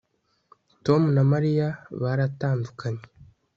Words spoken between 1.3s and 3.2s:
mariya baratandukanye